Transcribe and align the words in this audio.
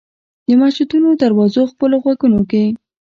د 0.47 0.49
مسجدونو 0.61 1.09
دروازو 1.21 1.61
خپلو 1.71 1.95
غوږونو 2.03 2.41
کې 2.49 2.63